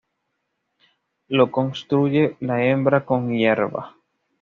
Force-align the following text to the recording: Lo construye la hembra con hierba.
Lo 1.27 1.51
construye 1.51 2.35
la 2.39 2.63
hembra 2.65 3.05
con 3.05 3.29
hierba. 3.29 3.93